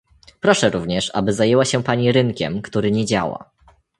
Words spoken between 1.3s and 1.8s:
zajęła